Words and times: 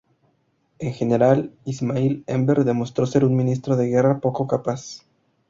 En 0.79 0.93
general, 0.95 1.51
İsmail 1.65 2.23
Enver 2.25 2.63
demostró 2.65 3.05
ser 3.05 3.23
un 3.23 3.35
Ministro 3.35 3.75
de 3.77 3.85
Guerra 3.87 4.17
poco 4.19 4.47
capaz. 4.47 5.05